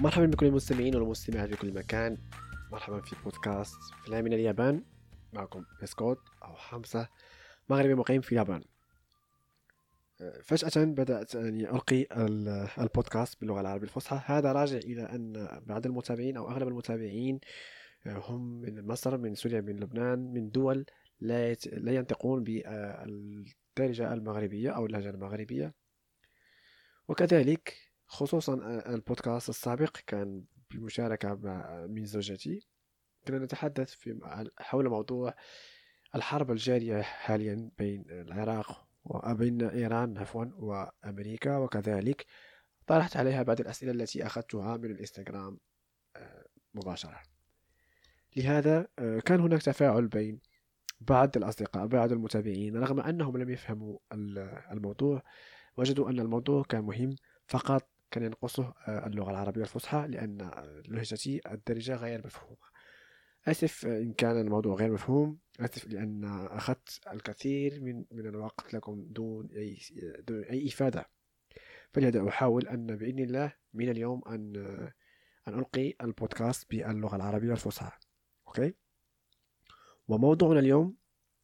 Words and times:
مرحبا 0.00 0.26
بكل 0.26 0.46
المستمعين 0.46 0.96
والمستمعات 0.96 1.48
في 1.48 1.56
كل 1.56 1.72
مكان. 1.74 2.18
مرحبا 2.72 3.00
في 3.00 3.16
بودكاست 3.24 3.78
فيلم 4.04 4.24
من 4.24 4.32
اليابان. 4.32 4.84
معكم 5.32 5.64
بسكوت 5.82 6.18
أو 6.42 6.56
حمزة 6.56 7.08
مغربي 7.68 7.94
مقيم 7.94 8.20
في 8.20 8.32
اليابان. 8.32 8.64
فجأة 10.42 10.84
بدأت 10.84 11.36
أني 11.36 11.70
ألقي 11.70 12.06
البودكاست 12.78 13.40
باللغة 13.40 13.60
العربية 13.60 13.86
الفصحى. 13.86 14.20
هذا 14.24 14.52
راجع 14.52 14.78
إلى 14.78 15.02
أن 15.02 15.60
بعض 15.66 15.86
المتابعين 15.86 16.36
أو 16.36 16.50
أغلب 16.50 16.68
المتابعين 16.68 17.40
هم 18.06 18.60
من 18.60 18.86
مصر 18.86 19.18
من 19.18 19.34
سوريا 19.34 19.60
من 19.60 19.76
لبنان 19.76 20.32
من 20.32 20.50
دول 20.50 20.86
لا. 21.20 21.52
لا 21.72 21.92
ينطقون 21.92 22.44
بالدارجة 22.44 24.12
المغربية 24.12 24.70
أو 24.70 24.86
اللهجة 24.86 25.10
المغربية. 25.10 25.74
وكذلك 27.08 27.89
خصوصا 28.10 28.54
البودكاست 28.94 29.48
السابق 29.48 29.96
كان 30.06 30.44
بمشاركة 30.70 31.34
مع 31.34 31.86
من 31.86 32.04
زوجتي. 32.04 32.66
كنا 33.28 33.38
نتحدث 33.38 33.90
في 33.90 34.18
حول 34.58 34.88
موضوع 34.88 35.34
الحرب 36.14 36.50
الجارية 36.50 37.02
حاليا 37.02 37.70
بين 37.78 38.04
العراق 38.10 38.86
وبين 39.04 39.62
إيران 39.62 40.18
عفوا 40.18 40.44
وأمريكا 40.56 41.56
وكذلك. 41.56 42.26
طرحت 42.86 43.16
عليها 43.16 43.42
بعض 43.42 43.60
الأسئلة 43.60 43.92
التي 43.92 44.26
أخذتها 44.26 44.76
من 44.76 44.90
الإنستغرام 44.90 45.58
آه، 46.16 46.44
مباشرة. 46.74 47.20
لهذا 48.36 48.88
آه، 48.98 49.20
كان 49.20 49.40
هناك 49.40 49.62
تفاعل 49.62 50.08
بين 50.08 50.40
بعض 51.00 51.36
الأصدقاء 51.36 51.86
بعض 51.86 52.12
المتابعين. 52.12 52.76
رغم 52.76 53.00
أنهم 53.00 53.36
لم 53.36 53.50
يفهموا 53.50 53.98
الموضوع 54.72 55.22
وجدوا 55.76 56.10
أن 56.10 56.20
الموضوع 56.20 56.62
كان 56.62 56.84
مهم 56.84 57.16
فقط 57.46 57.88
كان 58.10 58.22
ينقصه 58.22 58.74
آه، 58.88 59.06
اللغة 59.06 59.30
العربية 59.30 59.62
الفصحى 59.62 60.06
لأن 60.08 60.50
لهجتي 60.88 61.40
الدارجة 61.50 61.96
غير 61.96 62.26
مفهومة. 62.26 62.70
آسف 63.48 63.86
إن 63.86 64.12
كان 64.12 64.40
الموضوع 64.40 64.74
غير 64.74 64.92
مفهوم. 64.92 65.38
آسف 65.60 65.86
لأن 65.86 66.24
أخذت 66.50 67.00
الكثير 67.12 67.80
من 67.80 68.04
من 68.10 68.26
الوقت 68.26 68.74
لكم 68.74 69.06
دون 69.08 69.48
أي 69.56 69.78
دون 70.28 70.44
أي 70.44 70.68
إفادة. 70.68 71.10
فلهذا 71.92 72.28
أحاول 72.28 72.68
أن 72.68 72.86
بإذن 72.86 73.18
الله 73.18 73.52
من 73.74 73.88
اليوم 73.88 74.22
أن 74.28 74.56
أن 75.48 75.58
ألقي 75.58 75.94
البودكاست 76.00 76.70
باللغة 76.70 77.16
العربية 77.16 77.52
الفصحى. 77.52 77.92
أوكي؟ 78.46 78.74
وموضوعنا 80.08 80.60
اليوم 80.60 80.96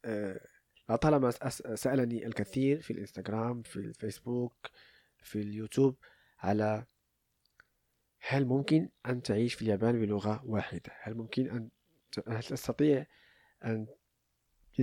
آه، 0.05 0.47
لطالما 0.89 1.31
سألني 1.75 2.27
الكثير 2.27 2.81
في 2.81 2.91
الإنستغرام 2.91 3.61
في 3.61 3.75
الفيسبوك 3.75 4.67
في 5.23 5.39
اليوتيوب 5.39 5.97
على 6.39 6.85
هل 8.19 8.45
ممكن 8.45 8.89
أن 9.05 9.21
تعيش 9.21 9.53
في 9.53 9.61
اليابان 9.61 9.99
بلغة 9.99 10.45
واحدة؟ 10.45 10.91
هل 11.01 11.13
ممكن 11.15 11.49
أن 11.49 11.69
هل 12.27 12.43
تستطيع 12.43 13.05
أن 13.65 13.87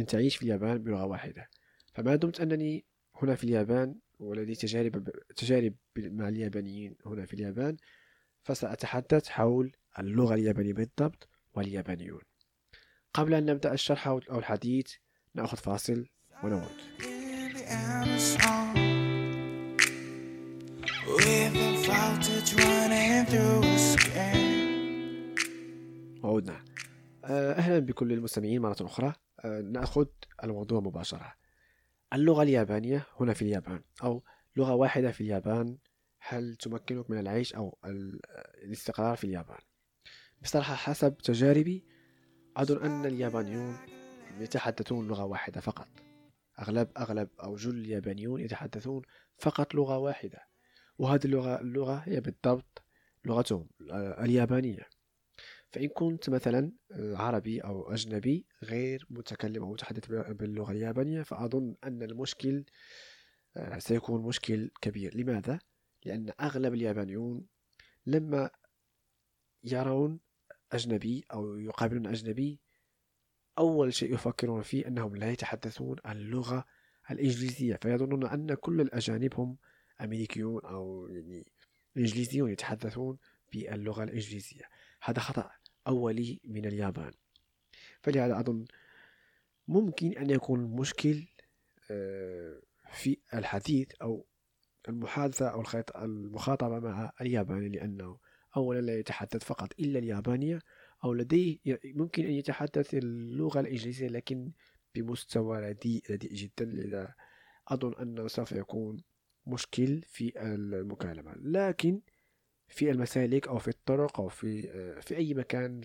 تعيش 0.06 0.36
في 0.36 0.42
اليابان 0.42 0.78
بلغة 0.78 1.04
واحدة؟ 1.04 1.48
فما 1.94 2.16
دمت 2.16 2.40
أنني 2.40 2.84
هنا 3.22 3.34
في 3.34 3.44
اليابان 3.44 3.94
ولدي 4.18 4.54
تجارب 4.54 5.10
تجارب 5.36 5.74
مع 5.96 6.28
اليابانيين 6.28 6.96
هنا 7.06 7.26
في 7.26 7.34
اليابان 7.34 7.76
فسأتحدث 8.42 9.28
حول 9.28 9.72
اللغة 9.98 10.34
اليابانية 10.34 10.72
بالضبط 10.72 11.28
واليابانيون 11.54 12.20
قبل 13.14 13.34
أن 13.34 13.46
نبدأ 13.46 13.72
الشرح 13.72 14.08
أو 14.08 14.18
الحديث 14.18 14.92
نأخذ 15.34 15.56
فاصل 15.56 16.06
ونعود 16.42 16.80
وعودنا 26.22 26.64
آه، 27.24 27.52
أهلا 27.52 27.78
بكل 27.78 28.12
المستمعين 28.12 28.62
مرة 28.62 28.76
أخرى. 28.80 29.12
آه، 29.44 29.60
نأخذ 29.60 30.06
الموضوع 30.44 30.80
مباشرة. 30.80 31.34
اللغة 32.12 32.42
اليابانية 32.42 33.06
هنا 33.20 33.32
في 33.32 33.42
اليابان 33.42 33.80
أو 34.02 34.22
لغة 34.56 34.74
واحدة 34.74 35.12
في 35.12 35.20
اليابان 35.20 35.78
هل 36.18 36.56
تمكنك 36.56 37.10
من 37.10 37.18
العيش 37.18 37.54
أو 37.54 37.78
الاستقرار 38.64 39.16
في 39.16 39.24
اليابان؟ 39.24 39.60
بصراحة 40.42 40.74
حسب 40.74 41.16
تجاربي 41.18 41.84
أظن 42.56 42.82
أن 42.82 43.06
اليابانيون 43.06 43.76
يتحدثون 44.40 45.08
لغة 45.08 45.24
واحدة 45.24 45.60
فقط. 45.60 45.88
أغلب 46.58 46.88
أغلب 46.98 47.28
أو 47.42 47.56
جل 47.56 47.70
اليابانيون 47.70 48.40
يتحدثون 48.40 49.02
فقط 49.38 49.74
لغة 49.74 49.98
واحدة. 49.98 50.53
وهذه 50.98 51.24
اللغة 51.24 51.60
اللغة 51.60 52.02
هي 52.06 52.20
بالضبط 52.20 52.82
لغتهم 53.24 53.68
اليابانية. 54.20 54.88
فإن 55.70 55.88
كنت 55.88 56.30
مثلا 56.30 56.72
عربي 56.92 57.60
أو 57.60 57.92
أجنبي 57.92 58.46
غير 58.62 59.06
متكلم 59.10 59.62
أو 59.62 59.72
متحدث 59.72 60.06
باللغة 60.08 60.72
اليابانية 60.72 61.22
فأظن 61.22 61.76
أن 61.84 62.02
المشكل 62.02 62.64
آه، 63.56 63.78
سيكون 63.78 64.22
مشكل 64.22 64.70
كبير. 64.80 65.16
لماذا؟ 65.16 65.58
لأن 66.04 66.32
أغلب 66.40 66.74
اليابانيون 66.74 67.46
لما 68.06 68.50
يرون 69.64 70.20
أجنبي 70.72 71.24
أو 71.32 71.56
يقابلون 71.56 72.06
أجنبي 72.06 72.60
أول 73.58 73.94
شيء 73.94 74.14
يفكرون 74.14 74.62
فيه 74.62 74.86
أنهم 74.86 75.16
لا 75.16 75.30
يتحدثون 75.30 75.96
اللغة 76.06 76.64
الإنجليزية. 77.10 77.76
فيظنون 77.76 78.26
أن 78.26 78.54
كل 78.54 78.80
الأجانب 78.80 79.34
هم 79.34 79.56
أمريكيون 80.04 80.64
أو 80.64 81.08
يعني 81.08 81.46
إنجليزيون 81.96 82.50
يتحدثون 82.50 83.18
باللغة 83.52 84.04
الإنجليزية. 84.04 84.62
هذا 85.02 85.20
خطأ 85.20 85.50
أولي 85.86 86.40
من 86.44 86.66
اليابان. 86.66 87.12
فلهذا 88.02 88.40
أظن 88.40 88.64
ممكن 89.68 90.18
أن 90.18 90.30
يكون 90.30 90.60
المشكل 90.60 91.24
آه، 91.90 92.60
في 92.92 93.18
الحديث 93.34 93.88
أو 94.02 94.26
المحادثة 94.88 95.48
أو 95.48 95.64
المخاطبة 95.96 96.78
مع 96.78 97.12
الياباني 97.20 97.68
لأنه 97.68 98.18
أولا 98.56 98.80
لا 98.80 98.98
يتحدث 98.98 99.44
فقط 99.44 99.72
إلا 99.80 99.98
اليابانية 99.98 100.58
أو 101.04 101.14
لديه 101.14 101.58
ممكن 101.84 102.24
أن 102.24 102.30
يتحدث 102.30 102.94
اللغة 102.94 103.60
الإنجليزية 103.60 104.08
لكن 104.08 104.52
بمستوى 104.94 105.68
رديء 105.68 106.02
رديء 106.10 106.34
جدا. 106.34 106.64
لذا 106.64 107.14
أظن 107.68 107.94
أنه 107.94 108.28
سوف 108.28 108.52
يكون 108.52 109.02
مشكل 109.46 110.02
في 110.02 110.32
المكالمة. 110.42 111.34
لكن 111.42 112.00
في 112.68 112.90
المسالك 112.90 113.48
أو 113.48 113.58
في 113.58 113.68
الطرق 113.68 114.20
أو 114.20 114.28
في 114.28 114.70
آه، 114.70 115.00
في 115.00 115.16
أي 115.16 115.34
مكان 115.34 115.80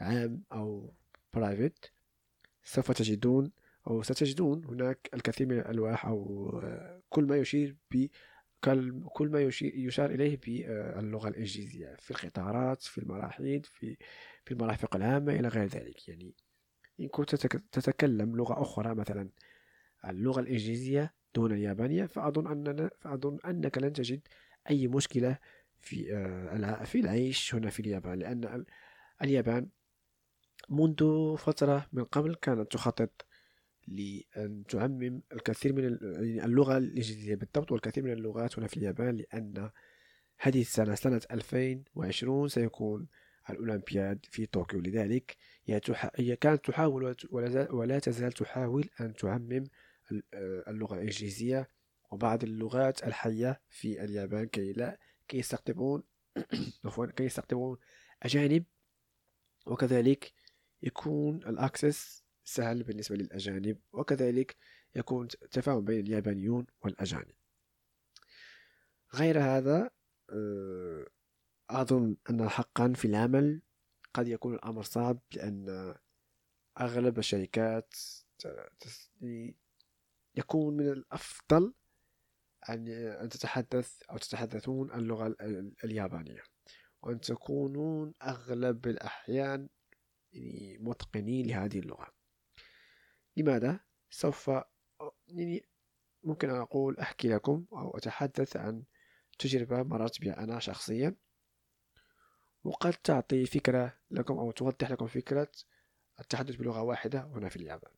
عام 0.00 0.42
أو 0.52 0.94
برايفت 1.34 1.92
سوف 2.64 2.92
تجدون 2.92 3.52
أو 3.86 4.02
ستجدون 4.02 4.64
هناك 4.64 5.10
الكثير 5.14 5.46
من 5.46 5.58
الألواح 5.58 6.06
أو 6.06 6.48
آه، 6.64 7.02
كل 7.08 7.24
ما 7.24 7.36
يشير 7.36 7.76
ب 7.90 8.06
كل 9.12 9.28
ما 9.28 9.40
يشار 9.62 10.10
إليه 10.10 10.36
باللغة 10.46 11.28
الإنجليزية 11.28 11.96
في 11.98 12.10
القطارات 12.10 12.82
في 12.82 12.98
المراحيض 12.98 13.66
في 13.66 13.96
في 14.44 14.52
المرافق 14.54 14.96
العامة 14.96 15.32
إلى 15.32 15.48
غير 15.48 15.66
ذلك. 15.66 16.08
يعني 16.08 16.34
إن 17.00 17.08
كنت 17.08 17.34
تتكلم 17.72 18.36
لغة 18.36 18.62
أخرى 18.62 18.94
مثلا 18.94 19.28
اللغة 20.04 20.40
الإنجليزية 20.40 21.14
دون 21.34 21.52
اليابانية 21.52 22.06
فأظن 22.06 22.46
أننا 22.46 22.90
فأظن 23.00 23.38
أنك 23.46 23.78
لن 23.78 23.92
تجد 23.92 24.20
أي 24.70 24.88
مشكلة 24.88 25.38
في 25.80 26.14
آه، 26.14 26.84
في 26.84 27.00
العيش 27.00 27.54
هنا 27.54 27.70
في 27.70 27.80
اليابان 27.80 28.18
لأن 28.18 28.64
اليابان 29.22 29.68
منذ 30.70 31.36
فترة 31.36 31.86
من 31.92 32.04
قبل 32.04 32.34
كانت 32.34 32.72
تخطط 32.72 33.26
لأن 33.88 34.64
تعمم 34.68 35.22
الكثير 35.32 35.72
من 35.72 35.98
يعني 36.02 36.44
اللغة 36.44 36.78
الإنجليزية 36.78 37.34
بالضبط 37.34 37.72
والكثير 37.72 38.04
من 38.04 38.12
اللغات 38.12 38.58
هنا 38.58 38.66
في 38.66 38.76
اليابان 38.76 39.16
لأن 39.16 39.70
هذه 40.38 40.60
السنة 40.60 40.94
سنة 40.94 41.20
2020 41.30 42.48
سيكون 42.48 43.06
الأولمبياد 43.50 44.26
في 44.30 44.46
طوكيو. 44.46 44.80
لذلك 44.80 45.36
هي 46.16 46.36
كانت 46.36 46.64
تحاول 46.64 47.16
ولا 47.70 47.98
تزال 47.98 48.32
تحاول 48.32 48.88
أن 49.00 49.14
تعمم 49.14 49.64
اللغة 50.68 50.94
الإنجليزية 50.94 51.68
وبعض 52.10 52.44
اللغات 52.44 53.04
الحية 53.04 53.60
في 53.68 54.04
اليابان 54.04 54.46
كي 54.46 54.72
لا 54.72 54.98
كي 55.28 55.38
يستقطبون 55.38 56.02
عفوا 56.84 57.06
كي 57.06 57.24
يستقطبون 57.24 57.78
أجانب 58.22 58.64
وكذلك 59.66 60.32
يكون 60.82 61.36
الأكسس 61.36 62.24
سهل 62.44 62.82
بالنسبة 62.82 63.16
للأجانب 63.16 63.78
وكذلك 63.92 64.56
يكون 64.94 65.28
تفاهم 65.28 65.84
بين 65.84 66.00
اليابانيون 66.00 66.66
والأجانب. 66.84 67.34
غير 69.14 69.42
هذا 69.42 69.90
آه، 70.30 71.06
أظن 71.70 72.16
أن 72.30 72.48
حقا 72.48 72.92
في 72.92 73.04
العمل 73.04 73.62
قد 74.14 74.28
يكون 74.28 74.54
الأمر 74.54 74.82
صعب 74.82 75.18
لأن 75.34 75.94
أغلب 76.80 77.18
الشركات 77.18 77.94
يكون 80.34 80.76
من 80.76 80.88
الأفضل 80.88 81.74
أن 82.70 83.28
تتحدث 83.30 84.02
أو 84.10 84.18
تتحدثون 84.18 84.92
اللغة 84.92 85.36
اليابانية 85.84 86.42
وأن 87.02 87.20
تكونون 87.20 88.14
أغلب 88.22 88.86
الأحيان 88.86 89.68
يعني 90.32 90.78
متقنين 90.80 91.46
لهذه 91.46 91.78
اللغة. 91.78 92.14
لماذا؟ 93.36 93.80
سوف 94.10 94.50
يعني 95.28 95.66
ممكن 96.22 96.50
أن 96.50 96.56
أقول 96.56 96.98
أحكي 96.98 97.28
لكم 97.28 97.66
أو 97.72 97.96
أتحدث 97.96 98.56
عن 98.56 98.84
تجربة 99.38 99.82
مررت 99.82 100.20
بها 100.20 100.44
أنا 100.44 100.58
شخصيا. 100.58 101.16
وقد 102.64 102.92
تعطي 102.92 103.46
فكرة 103.46 103.98
لكم 104.10 104.38
أو 104.38 104.50
توضح 104.50 104.90
لكم 104.90 105.06
فكرة 105.06 105.52
التحدث 106.20 106.56
بلغة 106.56 106.82
واحدة 106.82 107.24
هنا 107.24 107.48
في 107.48 107.56
اليابان. 107.56 107.92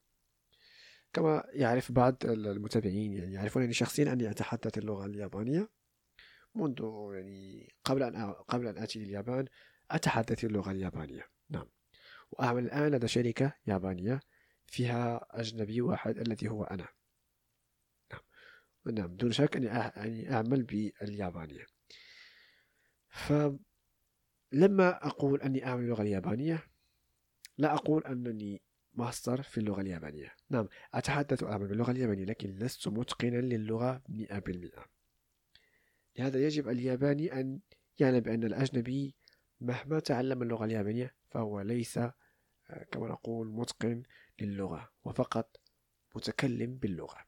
كما 1.14 1.44
يعرف 1.52 1.93
بعض 1.93 2.16
المتابعين 2.25 3.12
يعني 3.12 3.32
يعرفونني 3.32 3.72
شخصيا 3.72 4.12
أني 4.12 4.31
أتحدث 4.31 4.78
اللغة 4.78 5.06
اليابانية 5.06 5.69
منذ 6.55 7.11
يعني 7.14 7.75
قبل 7.84 8.02
أن 8.02 8.32
قبل 8.32 8.66
أن 8.66 8.78
آتي 8.78 8.99
لليابان 8.99 9.46
أتحدث 9.90 10.44
اللغة 10.44 10.70
اليابانية. 10.70 11.28
نعم. 11.50 11.66
وأعمل 12.31 12.64
الآن 12.64 12.93
لدى 12.93 13.08
شركة 13.08 13.52
يابانية 13.66 14.20
فيها 14.66 15.26
أجنبي 15.31 15.81
واحد 15.81 16.19
الذي 16.19 16.49
هو 16.49 16.64
أنا. 16.64 16.88
نعم. 18.12 18.20
نعم. 18.94 19.17
دون 19.17 19.32
شك 19.32 19.56
أني 19.56 20.32
أعمل 20.32 20.62
باليابانية. 20.62 21.67
فلما 23.08 23.58
أقول 25.06 25.43
أني 25.43 25.67
أعمل 25.67 25.84
اللغة 25.84 26.02
اليابانية 26.02 26.67
لا 27.58 27.75
أقول 27.75 28.05
أنني 28.05 28.62
ماستر 28.94 29.43
في 29.43 29.58
اللغة 29.58 29.81
اليابانية. 29.81 30.32
نعم 30.50 30.69
أتحدث 30.94 31.43
وأعمل 31.43 31.69
باللغة 31.69 31.91
اليابانية 31.91 32.25
لكن 32.25 32.58
لست 32.58 32.88
متقنا 32.88 33.41
للغة 33.41 34.02
مئة 34.08 34.38
بالمئة. 34.38 34.87
لهذا 36.19 36.46
يجب 36.46 36.69
الياباني 36.69 37.41
أن 37.41 37.61
يعلم 37.99 38.20
بأن 38.20 38.44
الأجنبي 38.44 39.14
مهما 39.61 40.00
تعلم 40.00 40.43
اللغة 40.43 40.64
اليابانية 40.64 41.14
فهو 41.31 41.61
ليس 41.61 41.99
آه، 41.99 42.12
كما 42.91 43.08
نقول 43.08 43.49
متقن 43.49 44.02
للغة 44.41 44.91
وفقط 45.05 45.61
متكلم 46.14 46.76
باللغة. 46.76 47.25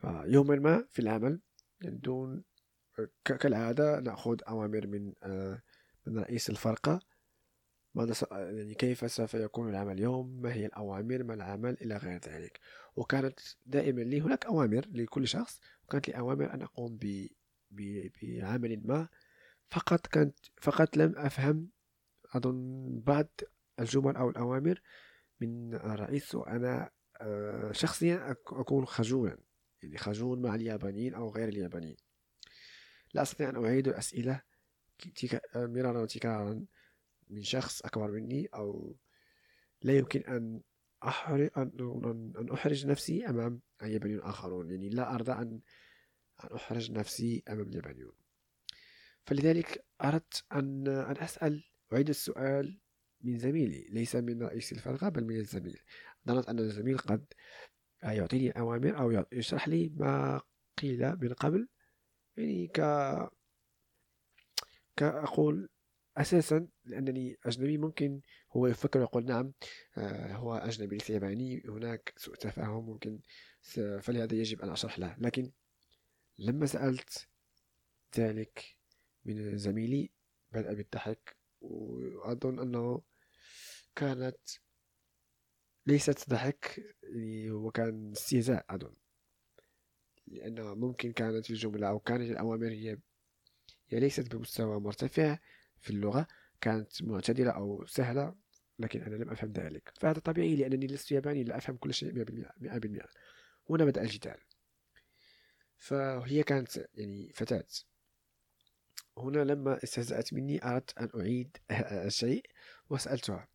فيوما 0.00 0.56
ما 0.56 0.86
في 0.90 0.98
العمل 0.98 1.40
دون 1.80 2.44
كالعادة 3.24 4.00
نأخذ 4.00 4.36
أوامر 4.48 4.86
من 4.86 5.12
آه، 5.22 5.62
من 6.06 6.18
رئيس 6.18 6.50
الفرقة 6.50 7.00
ماذا 7.94 8.14
يعني 8.30 8.74
كيف 8.74 9.10
سوف 9.12 9.34
يكون 9.34 9.68
العمل 9.68 9.92
اليوم؟ 9.92 10.42
ما 10.42 10.52
هي 10.52 10.66
الأوامر؟ 10.66 11.22
ما 11.22 11.34
العمل 11.34 11.76
إلى 11.80 11.96
غير 11.96 12.20
ذلك. 12.28 12.60
وكانت 12.96 13.40
دائما 13.66 14.00
لي 14.00 14.20
هناك 14.20 14.46
أوامر 14.46 14.86
لكل 14.92 15.28
شخص 15.28 15.60
وكانت 15.84 16.08
لي 16.08 16.18
أوامر 16.18 16.54
أن 16.54 16.62
أقوم 16.62 16.98
ب... 17.00 17.28
ب... 17.70 18.08
بعمل 18.22 18.80
ما. 18.84 19.08
فقط 19.70 20.06
كانت 20.06 20.38
فقط 20.60 20.96
لم 20.96 21.14
أفهم 21.16 21.68
أظن 22.34 23.00
بعض 23.00 23.28
الجمل 23.80 24.16
أو 24.16 24.30
الأوامر 24.30 24.80
من 25.40 25.74
الرئيس 25.74 26.34
وأنا 26.34 26.90
آه، 27.20 27.72
شخصيا 27.72 28.30
أكون 28.30 28.86
خجولا 28.86 29.38
يعني 29.82 29.98
خجول 29.98 30.38
مع 30.38 30.54
اليابانيين 30.54 31.14
أو 31.14 31.30
غير 31.30 31.48
اليابانيين. 31.48 31.96
لا 33.14 33.22
أستطيع 33.22 33.48
أن 33.48 33.64
أعيد 33.64 33.88
الأسئلة 33.88 34.42
مرارا 35.54 36.02
وتكرارا. 36.02 36.64
من 37.34 37.42
شخص 37.42 37.82
أكبر 37.82 38.10
مني 38.10 38.46
أو 38.54 38.96
لا 39.82 39.98
يمكن 39.98 40.20
أن 40.20 40.60
أحرج 41.04 41.50
أن 41.56 42.48
أحرج 42.52 42.86
نفسي 42.86 43.26
أمام 43.26 43.60
اليابانيون 43.82 44.18
الآخرون 44.20 44.70
يعني 44.70 44.88
لا 44.88 45.14
أرضى 45.14 45.32
أن 45.32 45.60
أن 46.44 46.54
أحرج 46.54 46.90
نفسي 46.90 47.42
أمام 47.48 47.68
اليابانيون. 47.68 48.12
فلذلك 49.24 49.84
أردت 50.04 50.44
أن 50.52 50.88
أن 50.88 51.16
أسأل 51.16 51.64
أعيد 51.92 52.08
السؤال 52.08 52.80
من 53.20 53.38
زميلي 53.38 53.86
ليس 53.90 54.16
من 54.16 54.42
رئيس 54.42 54.72
الفرقة 54.72 55.08
بل 55.08 55.24
من 55.24 55.36
الزميل. 55.36 55.80
ظننت 56.28 56.48
أن 56.48 56.58
الزميل 56.58 56.98
قد 56.98 57.24
يعطيني 58.02 58.50
أوامر 58.50 58.98
أو 58.98 59.24
يشرح 59.32 59.68
لي 59.68 59.92
ما 59.96 60.40
قيل 60.78 61.16
من 61.16 61.32
قبل. 61.32 61.68
يعني 62.36 62.66
ك 62.66 62.80
كأقول 64.96 65.68
أساسا 66.16 66.68
لأنني 66.84 67.38
أجنبي 67.44 67.78
ممكن 67.78 68.20
هو 68.52 68.66
يفكر 68.66 69.00
ويقول 69.00 69.24
نعم 69.24 69.52
آه، 69.98 70.32
هو 70.32 70.54
أجنبي 70.54 70.96
ليس 70.96 71.10
ياباني 71.10 71.62
هناك 71.68 72.12
سوء 72.16 72.34
تفاهم 72.34 72.86
ممكن 72.86 73.20
فلهذا 74.00 74.34
يجب 74.34 74.62
أن 74.62 74.70
أشرح 74.70 74.98
له. 74.98 75.16
لكن 75.18 75.52
لما 76.38 76.66
سألت 76.66 77.28
ذلك 78.18 78.76
من 79.24 79.58
زميلي 79.58 80.10
بدأ 80.52 80.72
بالضحك 80.72 81.36
وأظن 81.60 82.58
أنه 82.58 83.02
كانت 83.96 84.38
ليست 85.86 86.30
ضحك 86.30 86.84
يعني 87.02 87.50
هو 87.50 87.70
كان 87.70 88.12
استهزاء 88.12 88.66
أظن 88.70 88.94
لأن 90.26 90.60
ممكن 90.60 91.12
كانت 91.12 91.50
الجملة 91.50 91.88
أو 91.88 91.98
كانت 91.98 92.30
الأوامر 92.30 92.68
هي 92.68 92.98
هي 93.88 94.00
ليست 94.00 94.34
بمستوى 94.34 94.80
مرتفع. 94.80 95.38
في 95.80 95.90
اللغة 95.90 96.26
كانت 96.60 97.02
معتدلة 97.02 97.50
أو 97.50 97.86
سهلة 97.86 98.34
لكن 98.78 99.02
أنا 99.02 99.14
لم 99.14 99.30
أفهم 99.30 99.52
ذلك. 99.52 99.92
فهذا 100.00 100.18
طبيعي 100.18 100.56
لأنني 100.56 100.86
لست 100.86 101.12
ياباني 101.12 101.44
لا 101.44 101.56
أفهم 101.56 101.76
كل 101.76 101.94
شيء 101.94 102.12
مئة 102.12 102.78
بالمئة 102.78 103.08
هنا 103.70 103.84
بدأ 103.84 104.02
الجدال. 104.02 104.38
فهي 105.76 106.42
كانت 106.42 106.88
يعني 106.94 107.32
فتاة. 107.34 107.66
هنا 109.18 109.44
لما 109.44 109.82
استهزأت 109.84 110.34
مني 110.34 110.64
أردت 110.64 110.98
أن 110.98 111.10
أعيد 111.20 111.56
الشيء 111.70 112.46
وسألتها. 112.90 113.48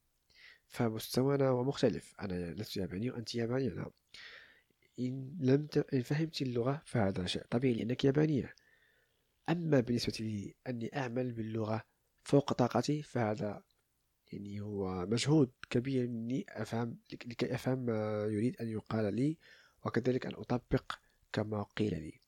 فمستوانا 0.68 1.52
مختلف. 1.52 2.16
أنا 2.22 2.52
لست 2.54 2.78
ياباني 2.78 3.12
وأنت 3.12 3.36
يابانية. 3.36 3.70
نعم. 3.70 3.92
إن 5.00 5.38
لم 5.40 5.68
ت... 5.68 5.78
إن 5.94 6.02
فهمت 6.02 6.42
اللغة 6.42 6.82
فهذا 6.86 7.26
شيء 7.26 7.44
طبيعي 7.50 7.74
لأنك 7.74 8.06
يابانية. 8.06 8.56
أما 9.50 9.80
بالنسبة 9.80 10.14
لي 10.20 10.56
أني 10.68 10.98
أعمل 10.98 11.32
باللغة 11.32 11.89
فوق 12.30 12.54
طاقتي 12.54 13.04
فهذا 13.04 13.64
يعني 14.32 14.62
هو 14.62 15.06
مجهود 15.06 15.52
كبير 15.70 16.08
مني 16.08 16.46
أفهم 16.50 16.98
لكي 17.12 17.56
أفهم 17.56 17.80
ما 17.80 18.26
يريد 18.26 18.62
أن 18.62 18.70
يقال 18.70 19.14
لي 19.14 19.38
وكذلك 19.86 20.26
أن 20.26 20.36
أطبق 20.36 20.96
كما 21.34 21.64
قيل 21.64 22.02
لي. 22.02 22.22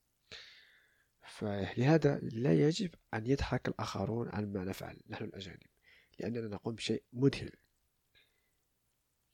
فلهذا 1.28 2.19
لا 2.19 2.54
يجب 2.68 2.95
أن 3.14 3.28
يضحك 3.28 3.68
الآخرون 3.68 4.30
عن 4.30 4.54
ما 4.54 4.64
نفعل 4.64 5.02
نحن 5.09 5.23
الأجانب 5.23 5.68
لأننا 6.19 6.47
نقوم 6.47 6.76
بشيء 6.76 7.04
مذهل. 7.14 7.52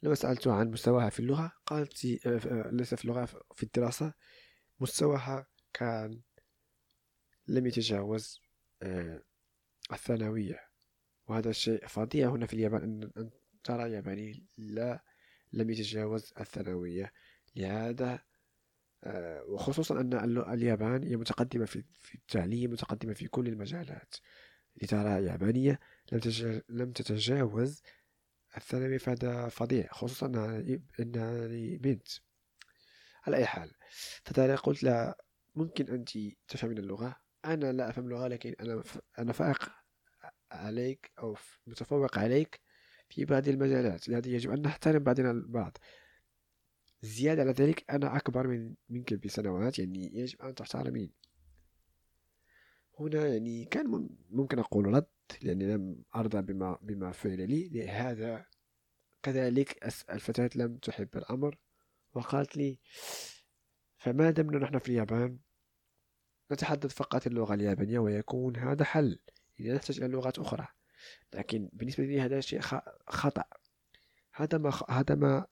لما 0.03 0.15
سألتها 0.15 0.53
عن 0.53 0.72
مستواها 0.72 1.10
في 1.10 1.20
اللغة 1.20 1.51
قالت 1.65 2.06
ليس 2.72 2.94
في 2.94 3.06
اللغة 3.06 3.25
في 3.56 3.63
الدراسة. 3.63 4.13
مستواها 4.80 5.48
كان 5.74 6.22
لم 7.48 7.68
يتجاوز 7.68 8.42
آه، 8.82 9.24
الثانوية. 9.94 10.60
وهذا 11.27 11.50
الشيء 11.50 11.88
فظيع 11.88 12.29
هنا 12.29 12.46
في 12.46 12.53
اليابان 12.53 13.12
أن 13.17 13.29
ترى 13.63 13.91
ياباني 13.91 14.46
لا 14.58 15.03
لم 15.53 15.70
يتجاوز 15.70 16.34
الثانوية. 16.39 17.13
لهذا 17.56 18.20
آه، 19.03 19.44
وخصوصا 19.44 20.01
أن 20.01 20.13
اليابان 20.38 21.03
هي 21.03 21.15
متقدمة 21.15 21.65
في 21.65 22.15
التعليم 22.15 22.72
متقدمة 22.72 23.13
في 23.13 23.27
كل 23.27 23.48
المجالات. 23.48 24.15
لترى 24.82 25.25
يابانية 25.25 25.79
لم 26.70 26.91
تتجاوز 26.91 27.82
الثانوي 28.58 29.00
فهذا 29.00 29.50
فظيع 29.50 29.88
خصوصا 29.91 30.25
أنها 31.00 31.48
بنت. 31.77 32.08
على 33.27 33.38
أي 33.38 33.46
حال 33.46 33.72
فترى 34.24 34.56
قلت 34.56 34.84
لها 34.84 35.15
ممكن 35.56 35.88
أنت 35.88 36.10
تفهمين 36.48 36.77
اللغة؟ 36.77 37.15
أنا 37.54 37.72
لا 37.72 37.89
أفهم 37.89 38.06
اللغة 38.06 38.27
لكن 38.27 38.56
أنا 38.60 38.84
أنا 39.20 39.34
فائق 39.34 39.72
عليك 40.51 41.12
أو 41.20 41.36
متفوق 41.68 42.18
عليك 42.20 42.62
في 43.10 43.25
بعض 43.25 43.48
المجالات. 43.48 44.10
لهذا 44.10 44.27
يجب 44.30 44.51
أن 44.51 44.62
نحترم 44.62 45.04
بعضنا 45.04 45.32
البعض. 45.32 45.77
زيادة 47.01 47.42
على 47.42 47.51
ذلك 47.51 47.92
أنا 47.92 48.18
أكبر 48.18 48.48
من 48.48 48.75
منك 48.89 49.13
بسنوات 49.13 49.80
يعني 49.80 50.16
يجب 50.16 50.42
أن 50.42 50.56
تحترمين. 50.56 51.12
هنا 53.00 53.27
يعني 53.27 53.66
كان 53.66 54.10
ممكن 54.30 54.60
أقول 54.60 54.86
رد 54.86 55.08
لأني 55.42 55.74
لم 55.74 56.04
أرضى 56.16 56.42
بما, 56.42 56.77
بما 56.82 57.12
فعل 57.12 57.50
لي. 57.50 57.70
لهذا 57.70 58.46
كذلك 59.24 59.84
الفتاة 60.10 60.50
لم 60.56 60.77
تحب 60.77 61.10
الأمر 61.18 61.58
وقالت 62.13 62.58
لي 62.58 62.80
فما 63.98 64.32
دمنا 64.32 64.58
نحن 64.60 64.80
في 64.80 64.89
اليابان؟ 64.89 65.39
نتحدث 66.51 66.94
فقط 66.94 67.27
اللغة 67.27 67.54
اليابانية 67.54 68.00
ويكون 68.00 68.58
هذا 68.58 68.84
حل 68.84 69.20
إذا 69.60 69.75
نحتاج 69.75 69.98
إلى 69.98 70.08
لغات 70.08 70.39
أخرى. 70.39 70.68
لكن 71.34 71.70
بالنسبة 71.74 72.04
لي 72.04 72.22
هذا 72.22 72.39
شيء 72.39 72.60
خطأ. 73.08 73.44
هذا 74.34 74.58
ما 74.58 74.80
هذا 74.89 75.16
ما 75.16 75.46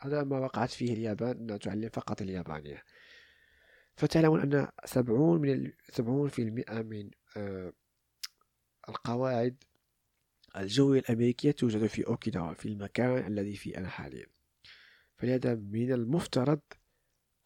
هذا 0.00 0.24
ما 0.24 0.38
وقعت 0.38 0.70
فيه 0.70 0.92
اليابان 0.92 1.30
أنها 1.30 1.56
تعلم 1.56 1.88
فقط 1.88 2.22
اليابانية. 2.22 2.84
فتعلمون 3.96 4.40
أن 4.40 4.68
سبعون 4.84 5.40
من 5.40 5.72
سبعون 5.92 6.28
في 6.28 6.42
المئة 6.42 6.82
من 6.82 7.10
آه 7.36 7.72
القواعد 8.88 9.64
الجوية 10.56 11.00
الأمريكية 11.00 11.50
توجد 11.50 11.86
في 11.86 12.06
أوكيناوا 12.06 12.54
في 12.54 12.68
المكان 12.68 13.26
الذي 13.26 13.56
فيه 13.56 13.78
أنا 13.78 13.88
حاليا 13.88 14.26
فلهذا 15.16 15.54
من 15.54 15.92
المفترض 15.92 16.60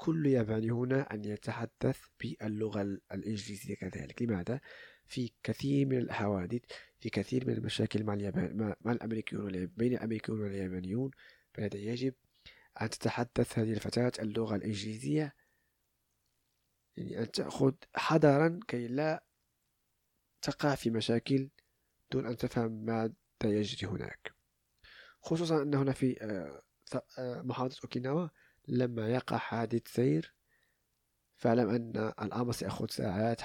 كل 0.05 0.27
ياباني 0.27 0.71
هنا 0.71 1.15
أن 1.15 1.25
يتحدث 1.25 2.01
باللغة 2.21 2.83
الإنجليزية 3.13 3.75
كذلك. 3.75 4.23
لماذا؟ 4.23 4.61
في 5.07 5.33
كثير 5.43 5.87
من 5.87 5.99
الحوادث 5.99 6.61
في 6.99 7.11
كثير 7.11 7.47
من 7.47 7.53
المشاكل 7.55 8.05
مع 8.05 8.15
اليابان 8.15 8.75
مع 8.81 8.93
الأمريكيون 8.93 9.67
بين 9.67 9.93
الأمريكيون 9.93 10.41
واليابانيون. 10.41 11.11
فلهذا 11.55 11.77
يجب 11.77 12.15
أن 12.83 12.91
تتحدث 12.91 13.59
هذه 13.59 13.73
الفتاة 13.73 14.13
اللغة 14.19 14.57
الإنجليزية 14.57 15.35
يعني 16.97 17.21
أن 17.21 17.31
تأخذ 17.31 17.73
حذرا 17.95 18.61
كي 18.69 18.89
لا 18.89 19.25
تقع 20.43 20.75
في 20.75 20.91
مشاكل 20.91 21.51
دون 22.13 22.27
أن 22.27 22.37
تفهم 22.37 22.85
ماذا 22.85 23.15
يجري 23.45 23.91
هناك. 23.91 24.35
خصوصا 25.21 25.63
أن 25.63 25.75
هنا 25.75 25.93
في 25.93 26.23
آه، 26.23 26.63
آه، 27.19 27.43
محافظة 27.43 27.81
أوكيناوا 27.85 28.29
لما 28.69 29.09
يقع 29.09 29.37
حادث 29.37 29.89
سير 29.89 30.35
فاعلم 31.37 31.69
أن 31.69 32.13
الأمر 32.23 32.53
سيأخذ 32.53 32.87
ساعات 32.87 33.41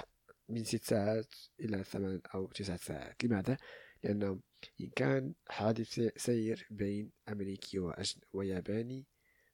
من 0.50 0.64
ست 0.64 0.84
ساعات 0.84 1.36
إلى 1.60 1.84
ثمان 1.84 2.22
أو 2.36 2.48
تسعة 2.48 2.78
ساعات. 2.78 3.24
لماذا؟ 3.24 3.58
لأنه 4.04 4.40
إن 4.82 4.90
كان 4.96 5.34
حادث 5.50 6.00
سير 6.18 6.68
بين 6.72 7.12
أمريكي 7.30 7.92
وياباني 8.34 9.06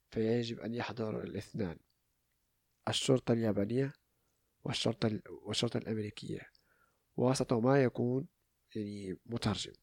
فيجب 0.10 0.60
أن 0.60 0.74
يحضر 0.74 1.24
الاثنان 1.24 1.78
الشرطة 2.88 3.32
اليابانية 3.32 3.94
والشرطة, 4.64 5.20
والشرطة 5.30 5.78
الأمريكية. 5.78 6.50
وسط 7.18 7.54
ما 7.54 7.84
يكون 7.84 8.28
يعني 8.76 9.20
مترجم. 9.26 9.74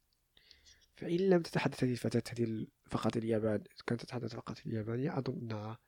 فإن 1.02 1.30
لم 1.30 1.42
تتحدث 1.42 1.84
هذه 1.84 1.92
الفتاة 1.92 2.22
هذه 2.32 2.66
فقط 2.90 3.16
اليابان 3.16 3.64
كانت 3.86 4.02
تتحدث 4.02 4.34
فقط 4.34 4.56
اليابانية 4.66 5.18
أظن 5.18 5.38
أنها 5.38 5.78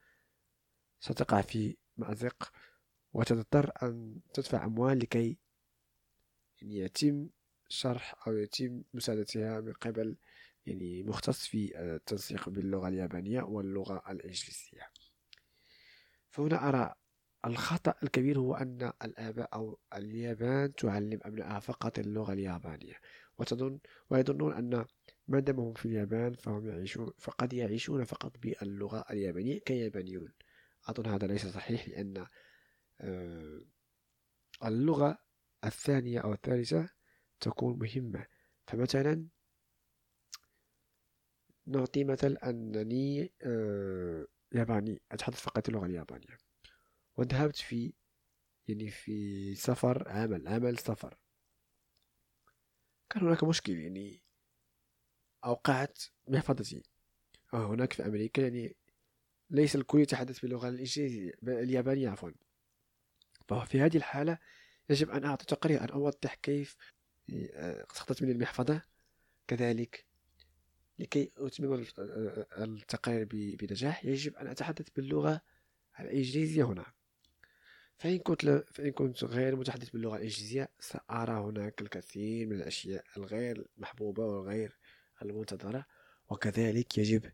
ستقع 1.01 1.41
في 1.41 1.77
مأزق 1.97 2.53
وتضطر 3.13 3.73
أن 3.83 4.21
تدفع 4.35 4.65
أموال 4.65 4.99
لكي 4.99 5.39
يعني 6.63 6.79
يتم 6.79 7.29
شرح 7.69 8.27
أو 8.29 8.37
يتم 8.37 8.83
مساعدتها 8.95 9.61
من 9.61 9.73
قبل 9.73 10.17
يعني 10.67 11.03
مختص 11.03 11.47
في 11.47 11.81
التنسيق 11.81 12.49
باللغة 12.49 12.89
اليابانية 12.89 13.43
واللغة 13.43 14.03
الإنجليزية. 14.11 14.91
فهنا 16.31 16.69
أرى 16.69 16.95
الخطأ 17.47 17.95
الكبير 18.03 18.39
هو 18.39 18.55
أن 18.55 18.93
الآباء 19.05 19.55
أو 19.55 19.79
اليابان 19.95 20.75
تعلم 20.75 21.21
أبنائها 21.23 21.61
فقط 21.61 21.99
اللغة 21.99 22.33
اليابانية 22.33 22.95
وتظن 23.39 23.79
ويظنون 24.11 24.55
أن 24.55 24.85
ما 25.29 25.41
دام 25.41 25.61
هم 25.61 25.75
في 25.75 25.87
اليابان 25.87 26.35
فهم 26.35 26.69
يعيشون 26.69 27.13
فقد 27.19 27.53
يعيشون 27.53 28.05
فقط 28.05 28.39
باللغة 28.39 29.05
اليابانية 29.11 29.59
كيابانيون. 29.61 30.33
أظن 30.89 31.07
هذا 31.07 31.27
ليس 31.27 31.47
صحيح 31.47 31.89
لأن 31.89 32.27
آه، 33.01 33.61
اللغة 34.65 35.19
الثانية 35.65 36.21
أو 36.21 36.33
الثالثة 36.33 36.89
تكون 37.41 37.79
مهمة. 37.79 38.27
فمثلا 38.67 39.29
نعطي 41.67 42.05
مثل 42.05 42.37
أنني 42.37 43.33
آه، 43.43 44.27
ياباني 44.53 45.03
أتحدث 45.13 45.41
فقط 45.41 45.69
اللغة 45.69 45.87
اليابانية. 45.87 46.39
وذهبت 47.17 47.57
في 47.57 47.93
يعني 48.69 48.91
في 48.91 49.55
سفر 49.55 50.09
عمل 50.09 50.49
عمل 50.49 50.79
سفر. 50.79 51.19
كان 53.11 53.27
هناك 53.27 53.45
مشكل 53.45 53.73
يعني 53.73 54.24
أوقعت 55.45 56.03
محفظتي 56.29 56.83
هناك 57.53 57.93
في 57.93 58.07
أمريكا 58.07 58.41
يعني 58.41 58.77
ليس 59.51 59.77
الكل 59.77 60.01
يتحدث 60.01 60.41
باللغة 60.41 60.69
الإنجليزية 60.69 61.33
اليابانية 61.43 62.09
عفوا. 62.09 62.31
ففي 63.49 63.81
هذه 63.81 63.97
الحالة 63.97 64.39
يجب 64.91 65.11
أن 65.11 65.25
أعطي 65.25 65.47
تقرير 65.47 65.85
أن 65.85 65.89
أوضح 65.89 66.35
كيف 66.35 66.77
آه، 67.33 67.87
سقطت 67.93 68.23
مني 68.23 68.33
المحفظة. 68.33 68.83
كذلك 69.49 70.05
لكي 70.99 71.31
أتمم 71.37 71.85
التقرير 72.59 73.29
بنجاح 73.31 74.05
يجب 74.05 74.37
أن 74.37 74.47
أتحدث 74.47 74.89
باللغة 74.97 75.41
الإنجليزية 76.01 76.65
هنا. 76.65 76.85
فإن 77.99 78.19
كنت 78.19 78.45
ل... 78.45 78.65
فإن 78.73 78.91
كنت 78.91 79.25
غير 79.25 79.57
متحدث 79.57 79.91
باللغة 79.91 80.17
الإنجليزية 80.17 80.69
سأرى 80.81 81.33
هناك 81.33 81.81
الكثير 81.81 82.47
من 82.47 82.57
الأشياء 82.57 83.05
الغير 83.17 83.67
محبوبة 83.77 84.27
والغير 84.27 84.79
المنتظرة 85.23 85.87
وكذلك 86.31 86.99
يجب 86.99 87.33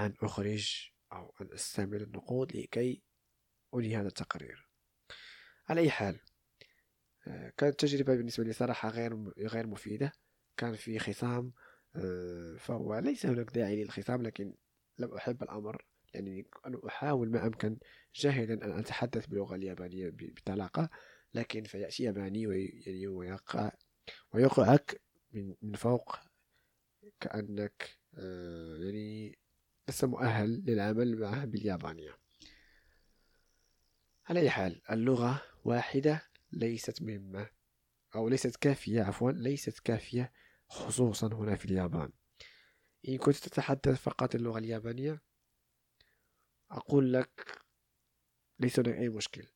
أن 0.00 0.14
أخرج 0.22 0.90
أو 1.12 1.34
أن 1.40 1.52
أستعمل 1.52 2.02
النقود 2.02 2.56
لكي 2.56 3.02
أنهي 3.74 3.96
هذا 3.96 4.08
التقرير. 4.08 4.68
على 5.68 5.80
أي 5.80 5.90
حال 5.90 6.20
آه، 7.26 7.52
كانت 7.56 7.80
تجربة 7.80 8.16
بالنسبة 8.16 8.44
لي 8.44 8.52
صراحة 8.52 8.88
غير 8.88 9.32
غير 9.38 9.66
مفيدة. 9.66 10.12
كان 10.56 10.74
في 10.74 10.98
خصام 10.98 11.52
آه، 11.96 12.56
فهو 12.58 12.98
ليس 12.98 13.26
هناك 13.26 13.50
داعي 13.50 13.84
للخصام 13.84 14.22
لكن 14.22 14.54
لم 14.98 15.14
أحب 15.14 15.42
الأمر 15.42 15.84
لأنني 16.14 16.46
أنا 16.66 16.80
أحاول 16.86 17.30
ما 17.30 17.46
أمكن 17.46 17.78
جاهدا 18.14 18.64
أن 18.64 18.78
أتحدث 18.78 19.26
باللغة 19.26 19.54
اليابانية 19.54 20.10
بطلاقة 20.12 20.90
لكن 21.34 21.62
فيأتي 21.62 22.02
ياباني 22.02 22.42
يعني 22.86 23.06
ويقع 23.06 23.70
ويقعك 24.34 25.00
من, 25.32 25.54
من 25.62 25.74
فوق 25.74 26.16
كأنك 27.20 27.98
آه، 28.14 28.76
يعني 28.76 29.38
لست 29.88 30.04
مؤهل 30.04 30.64
للعمل 30.66 31.18
معه 31.20 31.44
باليابانية. 31.44 32.18
على 34.26 34.40
أي 34.40 34.50
حال 34.50 34.82
اللغة 34.90 35.42
واحدة 35.64 36.22
ليست 36.52 37.02
مهمة 37.02 37.50
أو 38.14 38.28
ليست 38.28 38.56
كافية 38.56 39.02
عفوا 39.02 39.32
ليست 39.32 39.78
كافية 39.78 40.32
خصوصا 40.68 41.26
هنا 41.26 41.56
في 41.56 41.64
اليابان. 41.64 42.12
إن 43.08 43.18
كنت 43.18 43.36
تتحدث 43.36 44.00
فقط 44.00 44.34
اللغة 44.34 44.58
اليابانية 44.58 45.22
أقول 46.70 47.12
لك 47.12 47.62
ليس 48.60 48.78
هناك 48.78 48.94
أي 48.98 49.08
مشكل. 49.08 49.46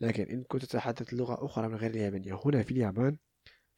لكن 0.00 0.24
إن 0.24 0.44
كنت 0.44 0.64
تتحدث 0.64 1.14
لغة 1.14 1.44
أخرى 1.44 1.68
من 1.68 1.74
غير 1.74 1.90
اليابانية 1.90 2.40
هنا 2.44 2.62
في 2.62 2.70
اليابان 2.70 3.18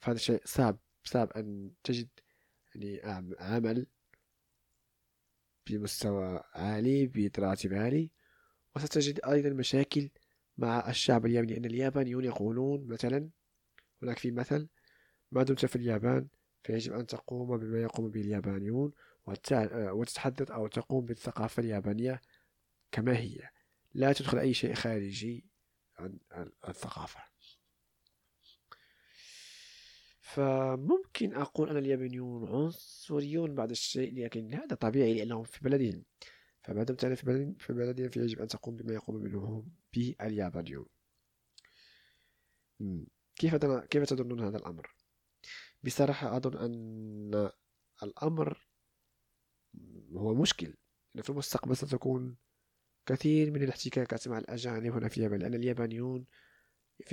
فهذا 0.00 0.18
شيء 0.18 0.40
صعب 0.44 0.78
صعب 1.04 1.30
أن 1.32 1.70
تجد 1.84 2.08
يعني 2.82 3.34
عمل 3.38 3.86
بمستوى 5.66 6.42
عالي 6.54 7.06
براتب 7.06 7.74
عالي. 7.74 8.10
وستجد 8.76 9.20
أيضا 9.24 9.48
مشاكل 9.48 10.10
مع 10.58 10.88
الشعب 10.90 11.26
الياباني 11.26 11.52
لأن 11.52 11.64
اليابانيون 11.64 12.24
يقولون 12.24 12.86
مثلا 12.86 13.30
هناك 14.02 14.18
في 14.18 14.30
مثل 14.30 14.68
ما 15.32 15.42
دمت 15.42 15.66
في 15.66 15.76
اليابان 15.76 16.28
فيجب 16.62 16.92
أن 16.92 17.06
تقوم 17.06 17.56
بما 17.56 17.82
يقوم 17.82 18.10
به 18.10 18.20
اليابانيون 18.20 18.92
وتتحدث 19.92 20.50
أو 20.50 20.66
تقوم 20.66 21.04
بالثقافة 21.04 21.60
اليابانية 21.60 22.20
كما 22.92 23.16
هي. 23.16 23.50
لا 23.94 24.12
تدخل 24.12 24.38
أي 24.38 24.54
شيء 24.54 24.74
خارجي 24.74 25.46
عن 25.98 26.18
الثقافة. 26.68 27.20
فممكن 30.36 31.34
أقول 31.34 31.70
أن 31.70 31.76
اليابانيون 31.76 32.48
عنصريون 32.48 33.54
بعض 33.54 33.70
الشيء 33.70 34.24
لكن 34.24 34.54
هذا 34.54 34.76
طبيعي 34.76 35.14
لأنهم 35.14 35.44
في 35.44 35.60
بلدهم. 35.64 36.04
فما 36.62 36.82
دمت 36.82 37.04
أنا 37.04 37.14
في 37.14 37.26
بلدهم 37.26 37.54
في 37.54 37.72
بلدهم 37.72 38.08
فيجب 38.08 38.40
أن 38.40 38.48
تقوم 38.48 38.76
بما 38.76 38.94
يقوم 38.94 39.68
به 39.94 40.14
اليابانيون 40.20 40.86
كيف 43.36 43.54
كيف 43.64 44.04
تظنون 44.04 44.40
هذا 44.40 44.56
الأمر؟ 44.56 44.94
بصراحة 45.84 46.36
أظن 46.36 46.56
أن 46.56 47.50
الأمر 48.02 48.68
هو 50.12 50.34
مشكل. 50.34 50.74
في 51.22 51.30
المستقبل 51.30 51.76
ستكون 51.76 52.36
كثير 53.06 53.50
من 53.50 53.62
الاحتكاكات 53.62 54.28
مع 54.28 54.38
الأجانب 54.38 54.92
هنا 54.92 55.08
في 55.08 55.16
اليابان 55.16 55.40
لأن 55.40 55.54
اليابانيون 55.54 56.26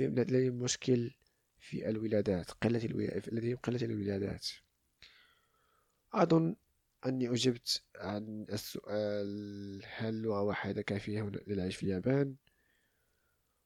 لديهم 0.00 0.54
مشكل 0.54 1.14
في 1.58 1.88
الولادات 1.88 2.50
قلة 2.50 2.80
لديهم 3.32 3.56
قلة 3.56 3.84
الولادات. 3.84 4.46
أظن 6.12 6.56
أني 7.06 7.30
أجبت 7.30 7.82
عن 7.96 8.46
السؤال 8.52 9.82
هل 9.96 10.22
لغة 10.22 10.42
واحدة 10.42 10.82
كافية 10.82 11.30
للعيش 11.46 11.76
في 11.76 11.82
اليابان؟ 11.82 12.34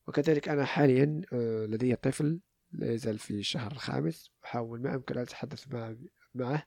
وكذلك 0.06 0.48
أنا 0.48 0.64
حاليا 0.64 1.22
آه، 1.32 1.66
لدي 1.66 1.96
طفل 1.96 2.40
لا 2.72 2.92
يزال 2.92 3.18
في 3.18 3.30
الشهر 3.30 3.72
الخامس. 3.72 4.30
أحاول 4.44 4.82
ما 4.82 4.94
أمكن 4.94 5.16
أن 5.16 5.22
أتحدث 5.22 5.64
معه 6.34 6.66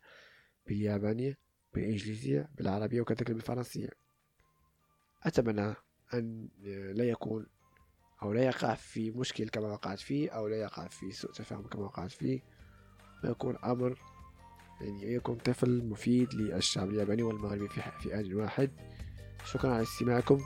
باليابانية 0.68 1.38
بالإنجليزية 1.74 2.50
بالعربية 2.56 3.02
وكذلك 3.02 3.32
بالفرنسية. 3.32 3.90
أتمنى 5.24 5.76
أن 6.14 6.50
لا 6.94 7.04
يكون 7.04 7.48
أو 8.24 8.34
لا 8.34 8.44
يقع 8.44 8.74
في 8.74 9.12
مشكل 9.12 9.50
كما 9.50 9.68
وقعت 9.68 10.00
فيه 10.00 10.30
أو 10.30 10.48
لا 10.48 10.58
يقع 10.58 10.88
في 10.88 11.12
سوء 11.12 11.32
تفاهم 11.32 11.68
كما 11.68 11.84
وقعت 11.84 12.12
فيه. 12.12 12.40
ويكون 13.24 13.58
أمر 13.58 14.00
يعني 14.82 15.14
يكون 15.14 15.36
طفل 15.36 15.86
مفيد 15.86 16.34
للشعب 16.34 16.90
الياباني 16.90 17.24
والمغربي 17.24 17.68
في 17.70 17.82
في 18.00 18.16
آن 18.16 18.34
واحد. 18.34 18.72
شكرا 19.46 19.74
على 19.74 19.82
استماعكم. 19.84 20.40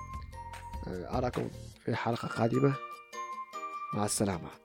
أراكم 0.88 1.50
في 1.86 1.96
حلقة 1.96 2.27
قادمة. 2.27 2.75
مع 3.94 4.05
السلامة. 4.05 4.64